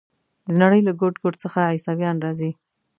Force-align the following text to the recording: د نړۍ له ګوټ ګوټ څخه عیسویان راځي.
د 0.47 0.49
نړۍ 0.61 0.81
له 0.87 0.93
ګوټ 0.99 1.15
ګوټ 1.23 1.35
څخه 1.43 1.59
عیسویان 1.73 2.15
راځي. 2.25 2.51